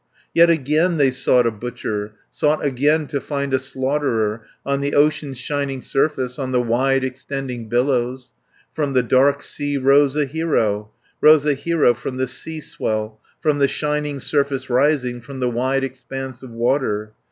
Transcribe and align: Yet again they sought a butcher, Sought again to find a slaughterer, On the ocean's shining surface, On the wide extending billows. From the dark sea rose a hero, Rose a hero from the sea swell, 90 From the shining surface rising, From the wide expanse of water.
Yet 0.33 0.49
again 0.49 0.97
they 0.97 1.11
sought 1.11 1.45
a 1.45 1.51
butcher, 1.51 2.13
Sought 2.31 2.65
again 2.65 3.05
to 3.05 3.21
find 3.21 3.53
a 3.53 3.59
slaughterer, 3.59 4.41
On 4.65 4.81
the 4.81 4.95
ocean's 4.95 5.37
shining 5.37 5.79
surface, 5.79 6.39
On 6.39 6.51
the 6.51 6.59
wide 6.59 7.03
extending 7.03 7.69
billows. 7.69 8.31
From 8.73 8.93
the 8.93 9.03
dark 9.03 9.43
sea 9.43 9.77
rose 9.77 10.15
a 10.15 10.25
hero, 10.25 10.89
Rose 11.21 11.45
a 11.45 11.53
hero 11.53 11.93
from 11.93 12.17
the 12.17 12.27
sea 12.27 12.61
swell, 12.61 13.19
90 13.43 13.43
From 13.43 13.59
the 13.59 13.67
shining 13.67 14.19
surface 14.19 14.71
rising, 14.71 15.21
From 15.21 15.39
the 15.39 15.51
wide 15.51 15.83
expanse 15.83 16.41
of 16.41 16.49
water. 16.49 17.13